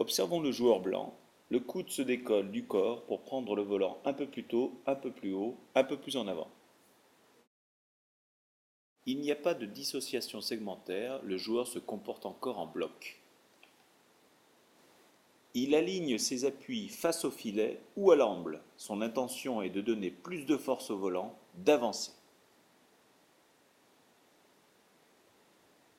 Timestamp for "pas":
9.36-9.52